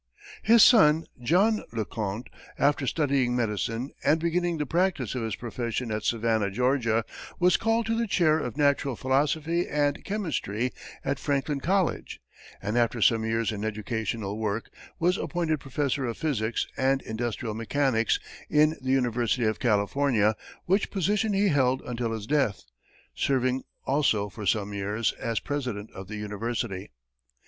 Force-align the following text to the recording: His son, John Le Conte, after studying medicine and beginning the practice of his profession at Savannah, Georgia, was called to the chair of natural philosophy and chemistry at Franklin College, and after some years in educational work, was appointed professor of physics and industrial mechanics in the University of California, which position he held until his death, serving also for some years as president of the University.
His 0.41 0.63
son, 0.63 1.05
John 1.21 1.61
Le 1.71 1.85
Conte, 1.85 2.27
after 2.57 2.87
studying 2.87 3.35
medicine 3.35 3.91
and 4.03 4.19
beginning 4.19 4.57
the 4.57 4.65
practice 4.65 5.13
of 5.13 5.21
his 5.21 5.35
profession 5.35 5.91
at 5.91 6.01
Savannah, 6.03 6.49
Georgia, 6.49 7.05
was 7.37 7.55
called 7.55 7.85
to 7.85 7.95
the 7.95 8.07
chair 8.07 8.39
of 8.39 8.57
natural 8.57 8.95
philosophy 8.95 9.67
and 9.67 10.03
chemistry 10.03 10.71
at 11.05 11.19
Franklin 11.19 11.59
College, 11.59 12.19
and 12.63 12.79
after 12.79 12.99
some 12.99 13.23
years 13.23 13.51
in 13.51 13.63
educational 13.63 14.39
work, 14.39 14.71
was 14.97 15.17
appointed 15.19 15.59
professor 15.59 16.07
of 16.07 16.17
physics 16.17 16.65
and 16.77 17.03
industrial 17.03 17.53
mechanics 17.53 18.17
in 18.49 18.77
the 18.81 18.89
University 18.89 19.45
of 19.45 19.59
California, 19.59 20.35
which 20.65 20.89
position 20.89 21.31
he 21.31 21.49
held 21.49 21.79
until 21.83 22.11
his 22.11 22.25
death, 22.25 22.63
serving 23.13 23.61
also 23.85 24.29
for 24.29 24.47
some 24.47 24.73
years 24.73 25.11
as 25.19 25.39
president 25.39 25.91
of 25.91 26.07
the 26.07 26.17
University. 26.17 26.89